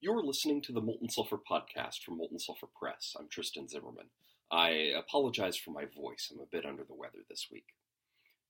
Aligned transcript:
You're 0.00 0.22
listening 0.22 0.62
to 0.62 0.72
the 0.72 0.80
Molten 0.80 1.08
Sulfur 1.08 1.38
podcast 1.38 2.04
from 2.04 2.18
Molten 2.18 2.38
Sulfur 2.38 2.68
Press. 2.78 3.16
I'm 3.18 3.26
Tristan 3.28 3.68
Zimmerman. 3.68 4.10
I 4.48 4.92
apologize 4.96 5.56
for 5.56 5.72
my 5.72 5.86
voice. 5.86 6.30
I'm 6.32 6.38
a 6.38 6.46
bit 6.46 6.64
under 6.64 6.84
the 6.84 6.94
weather 6.94 7.18
this 7.28 7.48
week. 7.50 7.74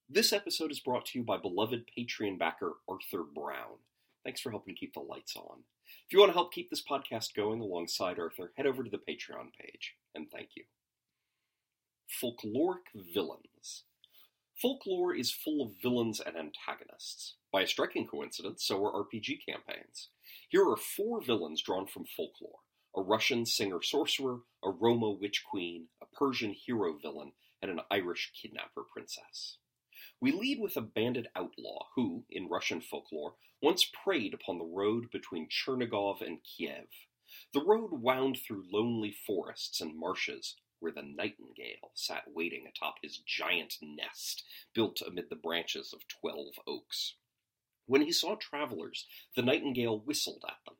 This 0.07 0.31
episode 0.31 0.69
is 0.69 0.79
brought 0.79 1.07
to 1.07 1.17
you 1.17 1.25
by 1.25 1.37
beloved 1.37 1.85
Patreon 1.97 2.37
backer 2.37 2.73
Arthur 2.87 3.23
Brown. 3.23 3.79
Thanks 4.23 4.41
for 4.41 4.51
helping 4.51 4.75
keep 4.75 4.93
the 4.93 4.99
lights 4.99 5.35
on. 5.35 5.63
If 6.05 6.13
you 6.13 6.19
want 6.19 6.29
to 6.29 6.37
help 6.37 6.53
keep 6.53 6.69
this 6.69 6.83
podcast 6.87 7.33
going 7.33 7.61
alongside 7.61 8.19
Arthur, 8.19 8.51
head 8.55 8.67
over 8.67 8.83
to 8.83 8.89
the 8.91 8.97
Patreon 8.99 9.51
page, 9.59 9.95
and 10.13 10.29
thank 10.29 10.49
you. 10.55 10.65
Folkloric 12.21 12.93
villains. 12.93 13.85
Folklore 14.61 15.15
is 15.15 15.31
full 15.31 15.61
of 15.61 15.81
villains 15.81 16.19
and 16.19 16.35
antagonists. 16.35 17.35
By 17.49 17.61
a 17.61 17.67
striking 17.67 18.05
coincidence, 18.05 18.65
so 18.65 18.83
are 18.83 19.05
RPG 19.05 19.45
campaigns. 19.47 20.09
Here 20.49 20.67
are 20.67 20.75
four 20.75 21.21
villains 21.21 21.61
drawn 21.61 21.87
from 21.87 22.05
folklore 22.05 22.59
a 22.93 23.01
Russian 23.01 23.45
singer 23.45 23.81
sorcerer, 23.81 24.39
a 24.63 24.69
Roma 24.71 25.11
witch 25.11 25.43
queen, 25.49 25.87
a 26.01 26.05
Persian 26.07 26.51
hero 26.51 26.97
villain, 26.97 27.31
and 27.61 27.71
an 27.71 27.79
Irish 27.89 28.33
kidnapper 28.33 28.83
princess. 28.91 29.59
We 30.19 30.33
lead 30.33 30.59
with 30.59 30.75
a 30.75 30.81
bandit 30.81 31.27
outlaw 31.35 31.85
who, 31.95 32.25
in 32.29 32.49
Russian 32.49 32.81
folklore, 32.81 33.35
once 33.61 33.89
preyed 34.03 34.33
upon 34.33 34.57
the 34.57 34.65
road 34.65 35.09
between 35.11 35.47
Chernigov 35.47 36.21
and 36.21 36.39
Kiev. 36.43 36.87
The 37.53 37.63
road 37.63 37.91
wound 37.91 38.39
through 38.45 38.65
lonely 38.69 39.11
forests 39.25 39.79
and 39.79 39.97
marshes 39.97 40.55
where 40.79 40.91
the 40.91 41.01
nightingale 41.01 41.91
sat 41.93 42.23
waiting 42.33 42.65
atop 42.67 42.95
his 43.01 43.17
giant 43.17 43.77
nest 43.81 44.43
built 44.73 45.01
amid 45.05 45.29
the 45.29 45.35
branches 45.35 45.93
of 45.93 46.07
twelve 46.07 46.55
oaks. 46.67 47.15
When 47.85 48.01
he 48.01 48.11
saw 48.11 48.35
travelers, 48.35 49.07
the 49.35 49.41
nightingale 49.41 49.99
whistled 49.99 50.45
at 50.47 50.63
them. 50.65 50.75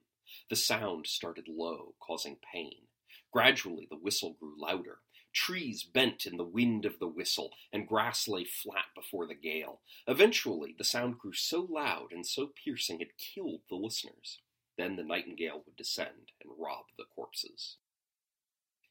The 0.50 0.56
sound 0.56 1.08
started 1.08 1.48
low, 1.48 1.96
causing 2.00 2.38
pain. 2.54 2.88
Gradually, 3.32 3.88
the 3.90 3.98
whistle 3.98 4.36
grew 4.40 4.54
louder. 4.58 5.00
Trees 5.34 5.84
bent 5.84 6.26
in 6.26 6.38
the 6.38 6.44
wind 6.44 6.86
of 6.86 7.00
the 7.00 7.08
whistle, 7.08 7.52
and 7.72 7.88
grass 7.88 8.28
lay 8.28 8.44
flat 8.46 8.86
before 8.96 9.28
the 9.28 9.36
gale. 9.36 9.82
Eventually, 10.08 10.74
the 10.78 10.84
sound 10.84 11.20
grew 11.20 11.34
so 11.34 11.68
loud 11.70 12.12
and 12.12 12.26
so 12.26 12.48
piercing 12.48 13.00
it 13.00 13.18
killed 13.18 13.62
the 13.70 13.76
listeners. 13.76 14.40
Then 14.78 14.96
the 14.96 15.04
nightingale 15.04 15.62
would 15.66 15.76
descend 15.76 16.32
and 16.42 16.54
rob 16.58 16.86
the 16.98 17.06
corpses. 17.16 17.78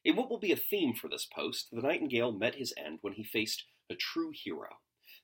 In 0.05 0.15
what 0.15 0.29
will 0.29 0.39
be 0.39 0.51
a 0.51 0.57
theme 0.57 0.93
for 0.93 1.09
this 1.09 1.25
post, 1.25 1.69
the 1.71 1.81
nightingale 1.81 2.31
met 2.31 2.55
his 2.55 2.73
end 2.77 2.99
when 3.01 3.13
he 3.13 3.23
faced 3.23 3.65
a 3.89 3.95
true 3.95 4.31
hero. 4.33 4.77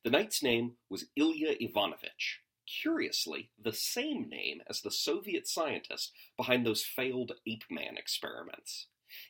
The 0.04 0.10
knight's 0.10 0.44
name 0.44 0.74
was 0.90 1.06
Ilya 1.16 1.56
Ivanovich. 1.60 2.42
Curiously, 2.68 3.52
the 3.62 3.74
same 3.74 4.28
name 4.28 4.62
as 4.68 4.82
the 4.82 4.92
Soviet 4.92 5.48
scientist 5.48 6.12
behind 6.36 6.66
those 6.66 6.84
failed 6.84 7.32
ape 7.48 7.64
man 7.70 7.96
experiments. 7.96 8.88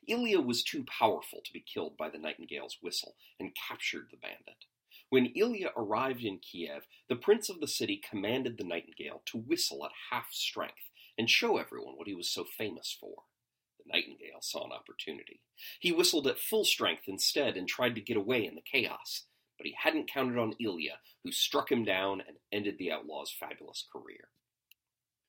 Ilya 0.08 0.42
was 0.42 0.64
too 0.64 0.84
powerful 0.86 1.42
to 1.46 1.54
be 1.54 1.62
killed 1.62 1.96
by 1.96 2.10
the 2.10 2.18
nightingale's 2.18 2.78
whistle 2.82 3.16
and 3.40 3.56
captured 3.56 4.08
the 4.10 4.18
bandit. 4.18 4.66
When 5.10 5.28
Ilya 5.28 5.72
arrived 5.78 6.24
in 6.24 6.40
Kiev, 6.40 6.88
the 7.08 7.16
prince 7.16 7.50
of 7.50 7.60
the 7.60 7.68
city 7.68 8.02
commanded 8.10 8.58
the 8.58 8.64
nightingale 8.64 9.22
to 9.28 9.38
whistle 9.38 9.86
at 9.86 9.92
half 10.12 10.32
strength 10.32 10.90
and 11.18 11.30
show 11.30 11.58
everyone 11.58 11.98
what 11.98 12.08
he 12.08 12.16
was 12.16 12.30
so 12.32 12.46
famous 12.46 12.96
for. 13.00 13.24
The 13.86 13.94
nightingale 13.94 14.42
saw 14.42 14.66
an 14.66 14.72
opportunity. 14.72 15.42
He 15.80 15.92
whistled 15.92 16.28
at 16.28 16.40
full 16.40 16.66
strength 16.66 17.04
instead 17.08 17.58
and 17.58 17.68
tried 17.68 17.96
to 17.96 18.02
get 18.02 18.18
away 18.18 18.46
in 18.46 18.56
the 18.56 18.62
chaos 18.62 19.26
but 19.58 19.68
he 19.68 19.76
hadn't 19.78 20.12
counted 20.12 20.38
on 20.38 20.54
Ilya, 20.60 21.00
who 21.24 21.32
struck 21.32 21.72
him 21.72 21.86
down 21.86 22.22
and 22.28 22.38
ended 22.52 22.78
the 22.78 22.92
outlaw's 22.92 23.32
fabulous 23.32 23.86
career. 23.92 24.30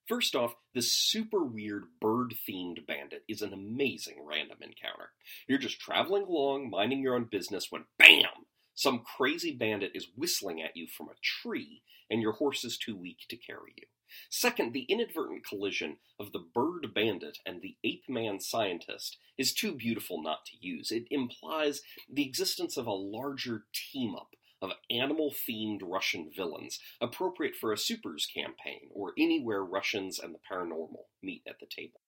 First 0.06 0.36
off, 0.36 0.54
this 0.74 0.92
super 0.92 1.44
weird 1.44 1.84
bird 2.00 2.34
themed 2.48 2.86
bandit 2.86 3.24
is 3.28 3.42
an 3.42 3.52
amazing 3.52 4.18
random 4.24 4.58
encounter. 4.60 5.10
You're 5.48 5.58
just 5.58 5.80
traveling 5.80 6.22
along, 6.24 6.70
minding 6.70 7.00
your 7.00 7.16
own 7.16 7.24
business, 7.24 7.70
when 7.70 7.84
BAM! 7.98 8.46
Some 8.74 9.00
crazy 9.00 9.52
bandit 9.52 9.92
is 9.94 10.08
whistling 10.16 10.62
at 10.62 10.76
you 10.76 10.86
from 10.86 11.08
a 11.08 11.18
tree, 11.22 11.82
and 12.10 12.20
your 12.20 12.32
horse 12.32 12.64
is 12.64 12.76
too 12.76 12.94
weak 12.96 13.18
to 13.28 13.36
carry 13.36 13.72
you. 13.76 13.86
Second, 14.30 14.72
the 14.72 14.82
inadvertent 14.88 15.44
collision 15.46 15.98
of 16.18 16.32
the 16.32 16.38
bird 16.38 16.94
bandit 16.94 17.38
and 17.44 17.62
the 17.62 17.76
ape 17.84 18.08
man 18.08 18.40
scientist 18.40 19.18
is 19.38 19.52
too 19.52 19.72
beautiful 19.72 20.22
not 20.22 20.44
to 20.46 20.56
use. 20.60 20.90
It 20.90 21.06
implies 21.10 21.82
the 22.12 22.26
existence 22.26 22.76
of 22.76 22.86
a 22.86 22.92
larger 22.92 23.64
team 23.72 24.14
up 24.14 24.30
of 24.62 24.72
animal 24.90 25.32
themed 25.32 25.80
Russian 25.82 26.30
villains, 26.34 26.78
appropriate 27.00 27.54
for 27.54 27.72
a 27.72 27.78
supers 27.78 28.26
campaign 28.26 28.88
or 28.92 29.12
anywhere 29.18 29.64
Russians 29.64 30.18
and 30.18 30.34
the 30.34 30.38
paranormal 30.50 31.04
meet 31.22 31.42
at 31.46 31.60
the 31.60 31.66
table. 31.66 32.00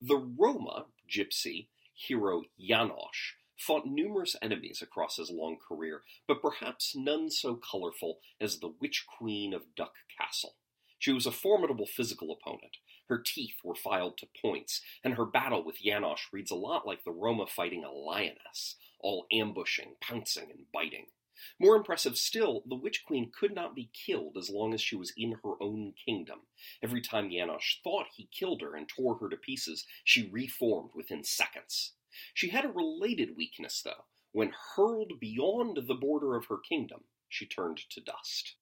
The 0.00 0.16
Roma 0.16 0.86
gypsy 1.10 1.68
hero 1.94 2.42
Janosch 2.60 3.36
fought 3.58 3.86
numerous 3.86 4.36
enemies 4.42 4.82
across 4.82 5.16
his 5.16 5.30
long 5.30 5.56
career, 5.56 6.02
but 6.26 6.42
perhaps 6.42 6.94
none 6.96 7.30
so 7.30 7.54
colorful 7.54 8.18
as 8.40 8.58
the 8.58 8.74
Witch 8.80 9.06
Queen 9.06 9.54
of 9.54 9.74
Duck 9.74 9.94
Castle. 10.18 10.56
She 10.98 11.12
was 11.12 11.26
a 11.26 11.32
formidable 11.32 11.86
physical 11.86 12.32
opponent. 12.32 12.78
Her 13.08 13.18
teeth 13.18 13.56
were 13.62 13.74
filed 13.74 14.16
to 14.18 14.28
points, 14.40 14.80
and 15.02 15.14
her 15.14 15.26
battle 15.26 15.62
with 15.62 15.82
Janosch 15.82 16.32
reads 16.32 16.50
a 16.50 16.56
lot 16.56 16.86
like 16.86 17.04
the 17.04 17.12
Roma 17.12 17.46
fighting 17.46 17.84
a 17.84 17.92
lioness, 17.92 18.76
all 19.00 19.26
ambushing, 19.30 19.96
pouncing, 20.00 20.50
and 20.50 20.64
biting. 20.72 21.06
More 21.58 21.76
impressive 21.76 22.16
still, 22.16 22.62
the 22.66 22.76
Witch 22.76 23.04
Queen 23.04 23.30
could 23.30 23.54
not 23.54 23.74
be 23.74 23.90
killed 23.92 24.36
as 24.38 24.48
long 24.48 24.72
as 24.72 24.80
she 24.80 24.96
was 24.96 25.12
in 25.16 25.32
her 25.42 25.62
own 25.62 25.92
kingdom. 25.92 26.46
Every 26.82 27.02
time 27.02 27.28
Janosch 27.28 27.82
thought 27.82 28.06
he 28.14 28.28
killed 28.32 28.62
her 28.62 28.74
and 28.74 28.88
tore 28.88 29.18
her 29.18 29.28
to 29.28 29.36
pieces, 29.36 29.84
she 30.04 30.30
reformed 30.30 30.90
within 30.94 31.24
seconds. 31.24 31.92
She 32.32 32.48
had 32.48 32.64
a 32.64 32.68
related 32.68 33.36
weakness, 33.36 33.82
though. 33.82 34.06
When 34.32 34.52
hurled 34.74 35.20
beyond 35.20 35.86
the 35.86 35.94
border 35.94 36.36
of 36.36 36.46
her 36.46 36.58
kingdom, 36.58 37.04
she 37.28 37.46
turned 37.46 37.78
to 37.90 38.00
dust. 38.00 38.56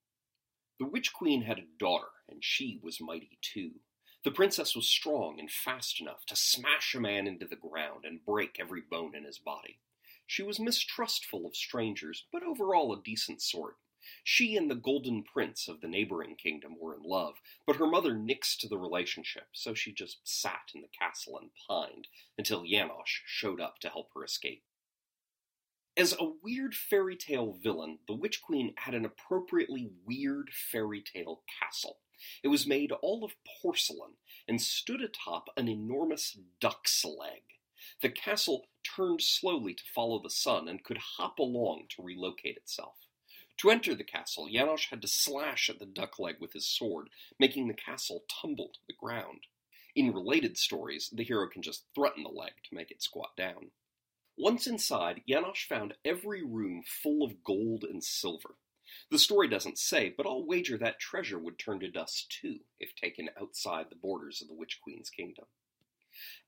The 0.78 0.86
Witch 0.86 1.12
Queen 1.12 1.42
had 1.42 1.58
a 1.58 1.78
daughter, 1.78 2.10
and 2.28 2.44
she 2.44 2.78
was 2.82 3.00
mighty 3.00 3.38
too. 3.40 3.80
The 4.24 4.30
princess 4.30 4.76
was 4.76 4.88
strong 4.88 5.40
and 5.40 5.50
fast 5.50 6.00
enough 6.00 6.24
to 6.26 6.36
smash 6.36 6.94
a 6.94 7.00
man 7.00 7.26
into 7.26 7.46
the 7.46 7.56
ground 7.56 8.04
and 8.04 8.24
break 8.24 8.58
every 8.60 8.80
bone 8.80 9.14
in 9.14 9.24
his 9.24 9.38
body. 9.38 9.80
She 10.26 10.42
was 10.42 10.60
mistrustful 10.60 11.44
of 11.46 11.56
strangers, 11.56 12.26
but 12.32 12.42
overall 12.42 12.92
a 12.92 13.02
decent 13.02 13.42
sort. 13.42 13.76
She 14.24 14.56
and 14.56 14.70
the 14.70 14.74
Golden 14.74 15.22
Prince 15.22 15.68
of 15.68 15.80
the 15.80 15.88
neighboring 15.88 16.36
kingdom 16.36 16.76
were 16.78 16.94
in 16.94 17.02
love, 17.02 17.40
but 17.66 17.76
her 17.76 17.86
mother 17.86 18.14
nixed 18.14 18.68
the 18.68 18.78
relationship, 18.78 19.48
so 19.52 19.74
she 19.74 19.92
just 19.92 20.20
sat 20.24 20.70
in 20.74 20.82
the 20.82 20.88
castle 20.88 21.38
and 21.38 21.50
pined 21.68 22.08
until 22.36 22.64
Janosch 22.64 23.22
showed 23.26 23.60
up 23.60 23.78
to 23.80 23.88
help 23.88 24.10
her 24.14 24.24
escape. 24.24 24.64
As 25.96 26.14
a 26.18 26.32
weird 26.42 26.74
fairy 26.74 27.16
tale 27.16 27.52
villain, 27.52 27.98
the 28.06 28.14
Witch 28.14 28.40
Queen 28.40 28.72
had 28.78 28.94
an 28.94 29.04
appropriately 29.04 29.90
weird 30.06 30.50
fairy 30.52 31.02
tale 31.02 31.42
castle. 31.60 31.98
It 32.42 32.48
was 32.48 32.66
made 32.66 32.92
all 32.92 33.24
of 33.24 33.34
porcelain 33.60 34.14
and 34.48 34.60
stood 34.60 35.02
atop 35.02 35.48
an 35.56 35.68
enormous 35.68 36.38
duck's 36.60 37.04
leg. 37.04 37.42
The 38.00 38.10
castle 38.10 38.68
turned 38.84 39.22
slowly 39.22 39.74
to 39.74 39.82
follow 39.94 40.18
the 40.22 40.30
sun 40.30 40.68
and 40.68 40.82
could 40.82 40.98
hop 40.98 41.38
along 41.38 41.88
to 41.90 42.02
relocate 42.02 42.56
itself. 42.56 42.96
To 43.58 43.70
enter 43.70 43.94
the 43.94 44.04
castle, 44.04 44.48
Janosch 44.48 44.90
had 44.90 45.02
to 45.02 45.08
slash 45.08 45.70
at 45.70 45.78
the 45.78 45.86
duck 45.86 46.18
leg 46.18 46.36
with 46.40 46.52
his 46.52 46.66
sword, 46.66 47.10
making 47.38 47.68
the 47.68 47.74
castle 47.74 48.24
tumble 48.28 48.70
to 48.72 48.80
the 48.86 48.94
ground. 48.94 49.46
In 49.94 50.12
related 50.12 50.56
stories, 50.56 51.10
the 51.12 51.22
hero 51.22 51.48
can 51.48 51.62
just 51.62 51.84
threaten 51.94 52.22
the 52.22 52.30
leg 52.30 52.52
to 52.64 52.74
make 52.74 52.90
it 52.90 53.02
squat 53.02 53.36
down. 53.36 53.70
Once 54.36 54.66
inside, 54.66 55.22
Janosch 55.28 55.66
found 55.66 55.94
every 56.04 56.42
room 56.42 56.82
full 56.82 57.22
of 57.22 57.44
gold 57.44 57.84
and 57.84 58.02
silver. 58.02 58.56
The 59.10 59.18
story 59.18 59.48
doesn't 59.48 59.78
say, 59.78 60.08
but 60.08 60.26
I'll 60.26 60.44
wager 60.44 60.78
that 60.78 60.98
treasure 60.98 61.38
would 61.38 61.58
turn 61.58 61.80
to 61.80 61.90
dust 61.90 62.30
too 62.40 62.60
if 62.80 62.94
taken 62.96 63.30
outside 63.40 63.90
the 63.90 63.96
borders 63.96 64.40
of 64.40 64.48
the 64.48 64.54
Witch 64.54 64.80
Queen's 64.82 65.10
kingdom. 65.10 65.44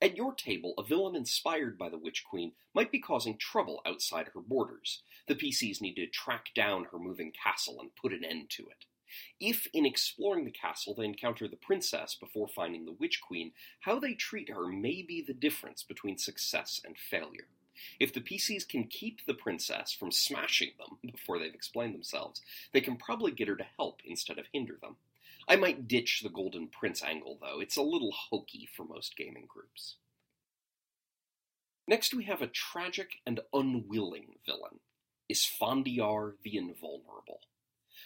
At 0.01 0.17
your 0.17 0.35
table, 0.35 0.75
a 0.79 0.83
villain 0.83 1.17
inspired 1.17 1.79
by 1.79 1.89
the 1.89 1.99
Witch 1.99 2.25
Queen 2.25 2.53
might 2.75 2.93
be 2.93 2.99
causing 2.99 3.37
trouble 3.39 3.81
outside 3.87 4.29
her 4.29 4.41
borders. 4.41 5.03
The 5.27 5.35
PCs 5.35 5.81
need 5.81 5.95
to 5.97 6.07
track 6.07 6.49
down 6.55 6.87
her 6.93 6.99
moving 6.99 7.33
castle 7.33 7.81
and 7.81 7.95
put 7.95 8.13
an 8.13 8.25
end 8.25 8.51
to 8.51 8.69
it. 8.69 8.85
If, 9.39 9.69
in 9.73 9.87
exploring 9.87 10.45
the 10.45 10.51
castle, 10.51 10.95
they 10.95 11.05
encounter 11.05 11.47
the 11.47 11.57
princess 11.57 12.15
before 12.15 12.49
finding 12.49 12.85
the 12.85 12.93
Witch 12.93 13.21
Queen, 13.21 13.53
how 13.81 13.99
they 13.99 14.15
treat 14.15 14.51
her 14.51 14.67
may 14.67 15.03
be 15.03 15.23
the 15.23 15.35
difference 15.35 15.83
between 15.83 16.19
success 16.19 16.81
and 16.85 16.99
failure. 16.99 17.49
If 17.99 18.13
the 18.13 18.21
PCs 18.21 18.69
can 18.69 18.85
keep 18.85 19.25
the 19.25 19.35
princess 19.35 19.93
from 19.93 20.13
smashing 20.13 20.73
them 20.79 20.99
before 21.13 21.39
they've 21.39 21.55
explained 21.55 21.95
themselves, 21.95 22.41
they 22.73 22.81
can 22.81 22.97
probably 22.97 23.33
get 23.33 23.49
her 23.49 23.57
to 23.57 23.67
help 23.77 24.01
instead 24.05 24.39
of 24.39 24.47
hinder 24.53 24.79
them. 24.81 24.97
I 25.49 25.57
might 25.57 25.89
ditch 25.89 26.21
the 26.23 26.31
Golden 26.31 26.69
Prince 26.69 27.03
angle, 27.03 27.39
though. 27.41 27.61
It's 27.61 27.77
a 27.77 27.83
little 27.83 28.13
hokey 28.31 28.69
for 28.75 28.85
most 28.85 29.17
gaming 29.17 29.47
groups. 29.49 29.97
Next, 31.87 32.15
we 32.15 32.25
have 32.25 32.41
a 32.41 32.47
tragic 32.47 33.21
and 33.27 33.41
unwilling 33.53 34.37
villain 34.47 34.81
Isfandiar 35.31 36.35
the 36.43 36.57
Invulnerable. 36.57 37.41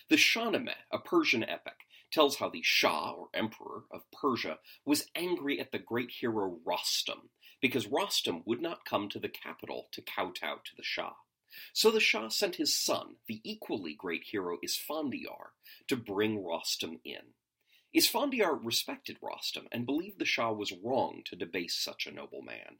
The 0.08 0.16
Shahnameh, 0.16 0.74
a 0.90 0.98
Persian 0.98 1.44
epic, 1.44 1.86
tells 2.10 2.36
how 2.36 2.48
the 2.48 2.62
Shah, 2.62 3.12
or 3.12 3.28
Emperor, 3.34 3.84
of 3.90 4.10
Persia 4.10 4.58
was 4.84 5.10
angry 5.14 5.60
at 5.60 5.72
the 5.72 5.78
great 5.78 6.10
hero 6.10 6.58
Rostam 6.66 7.28
because 7.60 7.86
Rostam 7.86 8.42
would 8.46 8.62
not 8.62 8.84
come 8.84 9.08
to 9.10 9.18
the 9.18 9.28
capital 9.28 9.88
to 9.92 10.02
kowtow 10.02 10.56
to 10.64 10.76
the 10.76 10.82
Shah. 10.82 11.14
So 11.72 11.90
the 11.90 12.00
Shah 12.00 12.28
sent 12.28 12.56
his 12.56 12.76
son, 12.76 13.16
the 13.26 13.40
equally 13.44 13.94
great 13.94 14.24
hero 14.24 14.58
Isfandiar, 14.64 15.52
to 15.88 15.96
bring 15.96 16.42
Rostam 16.42 17.00
in. 17.04 17.34
Isfandiar 17.96 18.58
respected 18.62 19.18
Rostam 19.22 19.66
and 19.72 19.86
believed 19.86 20.18
the 20.18 20.24
Shah 20.24 20.52
was 20.52 20.72
wrong 20.72 21.22
to 21.24 21.36
debase 21.36 21.74
such 21.74 22.06
a 22.06 22.12
noble 22.12 22.42
man. 22.42 22.78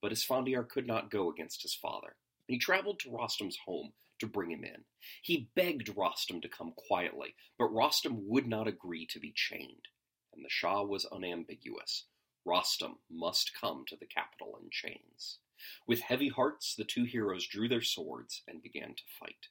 But 0.00 0.12
Isfandiar 0.12 0.68
could 0.68 0.86
not 0.86 1.10
go 1.10 1.30
against 1.30 1.62
his 1.62 1.74
father. 1.74 2.16
He 2.46 2.58
traveled 2.58 3.00
to 3.00 3.10
Rostam's 3.10 3.58
home 3.66 3.92
to 4.18 4.26
bring 4.26 4.50
him 4.50 4.64
in. 4.64 4.84
He 5.22 5.50
begged 5.54 5.94
Rostam 5.94 6.40
to 6.42 6.48
come 6.48 6.72
quietly, 6.76 7.34
but 7.58 7.72
Rostam 7.72 8.26
would 8.26 8.46
not 8.46 8.68
agree 8.68 9.06
to 9.06 9.20
be 9.20 9.32
chained. 9.34 9.88
And 10.34 10.44
the 10.44 10.50
Shah 10.50 10.82
was 10.82 11.04
unambiguous. 11.06 12.04
Rostam 12.46 12.98
must 13.10 13.52
come 13.60 13.84
to 13.88 13.96
the 13.96 14.06
capital 14.06 14.58
in 14.62 14.70
chains. 14.70 15.38
With 15.86 16.00
heavy 16.00 16.28
hearts, 16.28 16.74
the 16.74 16.84
two 16.84 17.04
heroes 17.04 17.46
drew 17.46 17.68
their 17.68 17.82
swords 17.82 18.42
and 18.46 18.62
began 18.62 18.94
to 18.94 19.02
fight. 19.18 19.48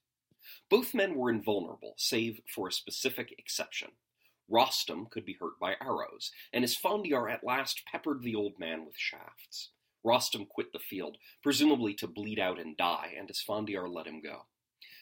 Both 0.70 0.94
men 0.94 1.16
were 1.16 1.30
invulnerable, 1.30 1.94
save 1.98 2.42
for 2.54 2.68
a 2.68 2.72
specific 2.72 3.34
exception. 3.38 3.92
Rostam 4.50 5.10
could 5.10 5.26
be 5.26 5.38
hurt 5.40 5.60
by 5.60 5.76
arrows, 5.82 6.32
and 6.54 6.64
Isfandiar 6.64 7.32
at 7.32 7.44
last 7.44 7.84
peppered 7.86 8.22
the 8.22 8.36
old 8.36 8.60
man 8.60 8.86
with 8.86 8.98
shafts. 8.98 9.72
Rostam 10.06 10.48
quit 10.48 10.72
the 10.72 10.80
field, 10.80 11.18
presumably 11.42 11.96
to 11.96 12.08
bleed 12.08 12.38
out 12.38 12.60
and 12.60 12.78
die, 12.78 13.16
and 13.18 13.28
Isfandiar 13.28 13.92
let 13.92 14.06
him 14.06 14.22
go. 14.22 14.46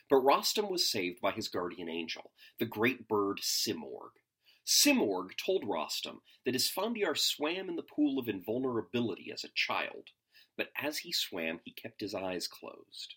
But 0.09 0.23
Rostam 0.23 0.69
was 0.69 0.89
saved 0.89 1.19
by 1.19 1.31
his 1.31 1.49
guardian 1.49 1.89
angel, 1.89 2.31
the 2.57 2.65
great 2.65 3.07
bird 3.07 3.39
Simorg. 3.41 4.11
Simorg 4.65 5.35
told 5.35 5.63
Rostam 5.63 6.21
that 6.45 6.56
Isfandiar 6.56 7.17
swam 7.17 7.67
in 7.67 7.75
the 7.75 7.83
pool 7.83 8.17
of 8.17 8.29
invulnerability 8.29 9.29
as 9.31 9.44
a 9.44 9.49
child, 9.49 10.11
but 10.57 10.69
as 10.77 11.00
he 11.00 11.11
swam 11.11 11.59
he 11.63 11.71
kept 11.71 12.01
his 12.01 12.13
eyes 12.13 12.47
closed. 12.47 13.15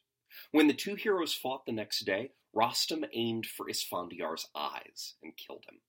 When 0.51 0.67
the 0.67 0.75
two 0.75 0.95
heroes 0.95 1.35
fought 1.35 1.65
the 1.67 1.73
next 1.73 2.05
day, 2.05 2.33
Rostam 2.55 3.05
aimed 3.13 3.47
for 3.47 3.69
Isfandiar's 3.69 4.49
eyes 4.55 5.15
and 5.23 5.37
killed 5.37 5.65
him. 5.71 5.81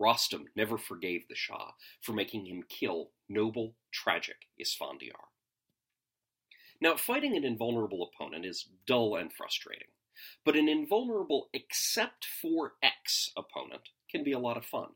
Rostam 0.00 0.46
never 0.54 0.76
forgave 0.76 1.28
the 1.28 1.34
Shah 1.34 1.72
for 2.00 2.12
making 2.12 2.46
him 2.46 2.62
kill 2.68 3.10
noble, 3.28 3.76
tragic 3.92 4.46
Isfandiar. 4.60 5.30
Now, 6.80 6.96
fighting 6.96 7.36
an 7.36 7.44
invulnerable 7.44 8.02
opponent 8.02 8.44
is 8.44 8.68
dull 8.86 9.16
and 9.16 9.32
frustrating, 9.32 9.88
but 10.44 10.56
an 10.56 10.68
invulnerable 10.68 11.48
except 11.54 12.26
for 12.26 12.74
X 12.82 13.30
opponent 13.36 13.88
can 14.10 14.22
be 14.22 14.32
a 14.32 14.38
lot 14.38 14.56
of 14.58 14.66
fun. 14.66 14.90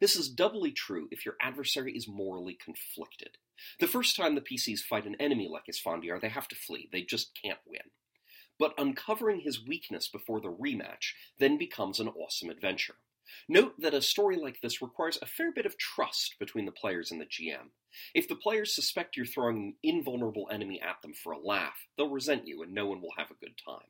This 0.00 0.16
is 0.16 0.30
doubly 0.30 0.72
true 0.72 1.08
if 1.10 1.26
your 1.26 1.36
adversary 1.40 1.94
is 1.94 2.08
morally 2.08 2.54
conflicted. 2.54 3.36
The 3.80 3.86
first 3.86 4.16
time 4.16 4.34
the 4.34 4.40
PCs 4.40 4.80
fight 4.80 5.06
an 5.06 5.16
enemy 5.20 5.48
like 5.50 5.64
Isfandiar, 5.70 6.20
they 6.20 6.28
have 6.28 6.48
to 6.48 6.56
flee, 6.56 6.88
they 6.92 7.02
just 7.02 7.32
can't 7.40 7.58
win. 7.66 7.90
But 8.58 8.74
uncovering 8.78 9.40
his 9.40 9.64
weakness 9.64 10.08
before 10.08 10.40
the 10.40 10.52
rematch 10.52 11.12
then 11.38 11.58
becomes 11.58 12.00
an 12.00 12.08
awesome 12.08 12.50
adventure. 12.50 12.96
Note 13.48 13.74
that 13.80 13.94
a 13.94 14.00
story 14.00 14.36
like 14.36 14.60
this 14.60 14.80
requires 14.80 15.18
a 15.20 15.26
fair 15.26 15.52
bit 15.52 15.66
of 15.66 15.76
trust 15.76 16.36
between 16.38 16.64
the 16.64 16.72
players 16.72 17.10
and 17.10 17.20
the 17.20 17.26
GM. 17.26 17.70
If 18.14 18.28
the 18.28 18.36
players 18.36 18.74
suspect 18.74 19.16
you're 19.16 19.26
throwing 19.26 19.56
an 19.56 19.74
invulnerable 19.82 20.48
enemy 20.50 20.80
at 20.80 21.02
them 21.02 21.12
for 21.12 21.32
a 21.32 21.38
laugh, 21.38 21.86
they'll 21.96 22.08
resent 22.08 22.46
you 22.46 22.62
and 22.62 22.72
no 22.72 22.86
one 22.86 23.00
will 23.00 23.14
have 23.18 23.30
a 23.30 23.44
good 23.44 23.54
time. 23.64 23.88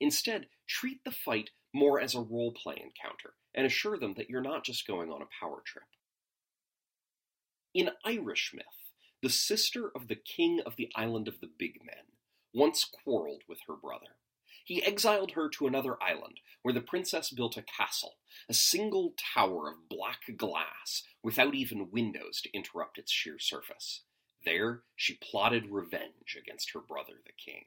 Instead, 0.00 0.46
treat 0.68 1.04
the 1.04 1.10
fight 1.10 1.50
more 1.72 2.00
as 2.00 2.14
a 2.14 2.20
role 2.20 2.52
play 2.52 2.74
encounter 2.74 3.34
and 3.54 3.66
assure 3.66 3.98
them 3.98 4.14
that 4.14 4.28
you're 4.28 4.42
not 4.42 4.64
just 4.64 4.86
going 4.86 5.10
on 5.10 5.22
a 5.22 5.28
power 5.40 5.62
trip. 5.64 5.84
In 7.74 7.90
Irish 8.04 8.52
myth, 8.54 8.64
the 9.22 9.30
sister 9.30 9.90
of 9.94 10.08
the 10.08 10.16
king 10.16 10.60
of 10.66 10.76
the 10.76 10.90
island 10.96 11.28
of 11.28 11.40
the 11.40 11.50
big 11.58 11.78
men 11.84 12.04
once 12.52 12.84
quarreled 12.84 13.42
with 13.48 13.60
her 13.68 13.76
brother. 13.76 14.16
He 14.64 14.84
exiled 14.84 15.32
her 15.32 15.48
to 15.50 15.66
another 15.66 16.00
island, 16.02 16.40
where 16.62 16.74
the 16.74 16.80
princess 16.80 17.30
built 17.30 17.56
a 17.56 17.62
castle, 17.62 18.16
a 18.48 18.54
single 18.54 19.14
tower 19.34 19.70
of 19.70 19.88
black 19.88 20.36
glass, 20.36 21.02
without 21.22 21.54
even 21.54 21.90
windows 21.90 22.40
to 22.42 22.52
interrupt 22.52 22.98
its 22.98 23.10
sheer 23.10 23.38
surface. 23.38 24.02
There 24.44 24.82
she 24.96 25.14
plotted 25.14 25.70
revenge 25.70 26.36
against 26.38 26.72
her 26.72 26.80
brother 26.80 27.14
the 27.24 27.32
king. 27.32 27.66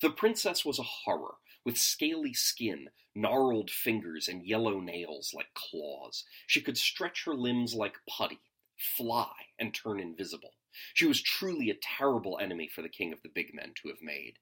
The 0.00 0.10
princess 0.10 0.64
was 0.64 0.78
a 0.78 0.82
horror, 0.82 1.34
with 1.64 1.78
scaly 1.78 2.32
skin, 2.32 2.88
gnarled 3.14 3.70
fingers, 3.70 4.28
and 4.28 4.46
yellow 4.46 4.80
nails 4.80 5.32
like 5.34 5.52
claws. 5.54 6.24
She 6.46 6.60
could 6.60 6.78
stretch 6.78 7.24
her 7.24 7.34
limbs 7.34 7.74
like 7.74 7.96
putty, 8.08 8.40
fly, 8.76 9.32
and 9.58 9.74
turn 9.74 10.00
invisible. 10.00 10.54
She 10.94 11.06
was 11.06 11.22
truly 11.22 11.70
a 11.70 11.74
terrible 11.74 12.38
enemy 12.38 12.68
for 12.68 12.82
the 12.82 12.88
king 12.88 13.12
of 13.12 13.22
the 13.22 13.28
big 13.28 13.54
men 13.54 13.72
to 13.76 13.88
have 13.88 14.02
made. 14.02 14.38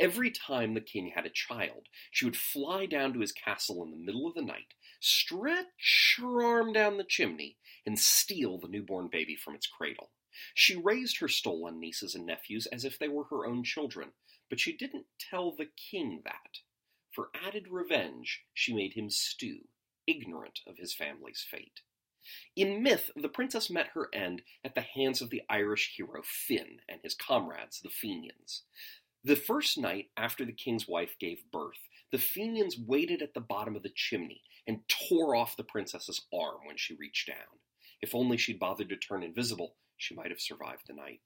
Every 0.00 0.30
time 0.30 0.74
the 0.74 0.80
king 0.80 1.10
had 1.14 1.26
a 1.26 1.30
child, 1.30 1.88
she 2.10 2.24
would 2.24 2.36
fly 2.36 2.86
down 2.86 3.12
to 3.12 3.20
his 3.20 3.32
castle 3.32 3.82
in 3.82 3.90
the 3.90 3.96
middle 3.96 4.26
of 4.26 4.34
the 4.34 4.42
night, 4.42 4.74
stretch 5.00 6.16
her 6.18 6.42
arm 6.42 6.72
down 6.72 6.96
the 6.96 7.04
chimney, 7.04 7.58
and 7.84 7.98
steal 7.98 8.58
the 8.58 8.68
newborn 8.68 9.08
baby 9.08 9.36
from 9.36 9.54
its 9.54 9.66
cradle. 9.66 10.10
She 10.54 10.76
raised 10.76 11.18
her 11.18 11.28
stolen 11.28 11.80
nieces 11.80 12.14
and 12.14 12.26
nephews 12.26 12.66
as 12.66 12.84
if 12.84 12.98
they 12.98 13.08
were 13.08 13.24
her 13.24 13.46
own 13.46 13.64
children, 13.64 14.12
but 14.48 14.60
she 14.60 14.76
didn't 14.76 15.06
tell 15.18 15.52
the 15.54 15.70
king 15.76 16.22
that. 16.24 16.60
For 17.10 17.30
added 17.34 17.68
revenge, 17.68 18.44
she 18.52 18.74
made 18.74 18.94
him 18.94 19.10
stew, 19.10 19.68
ignorant 20.06 20.60
of 20.66 20.78
his 20.78 20.94
family's 20.94 21.42
fate. 21.48 21.80
In 22.54 22.82
myth, 22.82 23.10
the 23.16 23.28
princess 23.28 23.70
met 23.70 23.88
her 23.94 24.08
end 24.12 24.42
at 24.64 24.74
the 24.74 24.80
hands 24.80 25.20
of 25.20 25.30
the 25.30 25.42
Irish 25.48 25.94
hero 25.96 26.22
Finn 26.24 26.80
and 26.88 27.00
his 27.02 27.14
comrades, 27.14 27.80
the 27.80 27.90
Fenians. 27.90 28.62
The 29.24 29.36
first 29.36 29.76
night 29.76 30.10
after 30.16 30.44
the 30.44 30.52
king's 30.52 30.86
wife 30.86 31.16
gave 31.18 31.50
birth, 31.50 31.88
the 32.12 32.18
Fenians 32.18 32.78
waited 32.78 33.22
at 33.22 33.34
the 33.34 33.40
bottom 33.40 33.74
of 33.74 33.82
the 33.82 33.92
chimney 33.94 34.42
and 34.66 34.80
tore 34.88 35.34
off 35.34 35.56
the 35.56 35.64
princess's 35.64 36.26
arm 36.32 36.60
when 36.64 36.76
she 36.76 36.94
reached 36.94 37.28
down. 37.28 37.60
If 38.00 38.14
only 38.14 38.36
she'd 38.36 38.58
bothered 38.58 38.88
to 38.90 38.96
turn 38.96 39.22
invisible, 39.22 39.76
she 39.96 40.14
might 40.14 40.30
have 40.30 40.40
survived 40.40 40.82
the 40.86 40.92
night. 40.92 41.20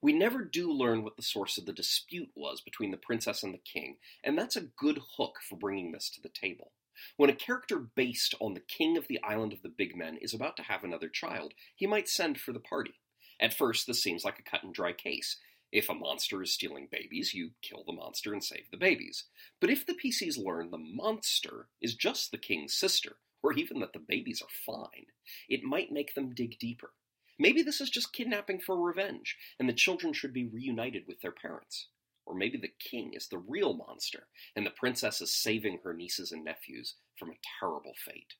We 0.00 0.12
never 0.12 0.44
do 0.44 0.70
learn 0.72 1.02
what 1.02 1.16
the 1.16 1.22
source 1.22 1.58
of 1.58 1.66
the 1.66 1.72
dispute 1.72 2.30
was 2.36 2.60
between 2.60 2.90
the 2.90 2.96
princess 2.96 3.42
and 3.42 3.52
the 3.52 3.58
king, 3.58 3.96
and 4.22 4.38
that's 4.38 4.56
a 4.56 4.60
good 4.60 5.00
hook 5.16 5.38
for 5.48 5.56
bringing 5.56 5.92
this 5.92 6.10
to 6.10 6.20
the 6.20 6.28
table. 6.28 6.72
When 7.16 7.30
a 7.30 7.34
character 7.34 7.78
based 7.78 8.34
on 8.40 8.54
the 8.54 8.60
king 8.60 8.96
of 8.96 9.08
the 9.08 9.22
island 9.22 9.52
of 9.52 9.62
the 9.62 9.68
big 9.68 9.96
men 9.96 10.16
is 10.18 10.34
about 10.34 10.56
to 10.56 10.62
have 10.64 10.84
another 10.84 11.08
child, 11.08 11.54
he 11.74 11.86
might 11.86 12.08
send 12.08 12.38
for 12.38 12.52
the 12.52 12.60
party. 12.60 12.94
At 13.40 13.54
first, 13.54 13.86
this 13.86 14.02
seems 14.02 14.24
like 14.24 14.38
a 14.38 14.42
cut 14.42 14.64
and 14.64 14.74
dry 14.74 14.92
case. 14.92 15.36
If 15.70 15.88
a 15.88 15.94
monster 15.94 16.42
is 16.42 16.52
stealing 16.52 16.88
babies, 16.90 17.34
you 17.34 17.50
kill 17.62 17.84
the 17.84 17.92
monster 17.92 18.32
and 18.32 18.42
save 18.42 18.70
the 18.70 18.76
babies. 18.76 19.24
But 19.60 19.70
if 19.70 19.84
the 19.84 19.94
PCs 19.94 20.42
learn 20.42 20.70
the 20.70 20.78
monster 20.78 21.68
is 21.80 21.94
just 21.94 22.30
the 22.30 22.38
king's 22.38 22.74
sister, 22.74 23.16
or 23.42 23.52
even 23.52 23.80
that 23.80 23.92
the 23.92 23.98
babies 23.98 24.42
are 24.42 24.48
fine, 24.48 25.06
it 25.48 25.62
might 25.62 25.92
make 25.92 26.14
them 26.14 26.34
dig 26.34 26.58
deeper. 26.58 26.92
Maybe 27.38 27.62
this 27.62 27.80
is 27.80 27.90
just 27.90 28.12
kidnapping 28.12 28.60
for 28.60 28.80
revenge, 28.80 29.36
and 29.60 29.68
the 29.68 29.74
children 29.74 30.12
should 30.12 30.32
be 30.32 30.46
reunited 30.46 31.04
with 31.06 31.20
their 31.20 31.32
parents. 31.32 31.88
Or 32.28 32.34
maybe 32.34 32.58
the 32.58 32.68
king 32.78 33.12
is 33.14 33.26
the 33.28 33.38
real 33.38 33.72
monster, 33.72 34.26
and 34.54 34.66
the 34.66 34.70
princess 34.70 35.22
is 35.22 35.34
saving 35.34 35.78
her 35.82 35.94
nieces 35.94 36.30
and 36.30 36.44
nephews 36.44 36.96
from 37.18 37.30
a 37.30 37.40
terrible 37.58 37.94
fate. 38.04 38.34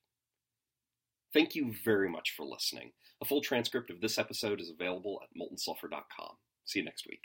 Thank 1.33 1.55
you 1.55 1.73
very 1.85 2.11
much 2.11 2.35
for 2.37 2.45
listening. 2.45 2.93
A 3.23 3.25
full 3.25 3.41
transcript 3.41 3.91
of 3.91 4.03
this 4.03 4.19
episode 4.19 4.61
is 4.61 4.71
available 4.71 5.21
at 5.23 5.31
moltensulfur.com. 5.35 6.37
See 6.67 6.81
you 6.81 6.85
next 6.85 7.07
week. 7.09 7.23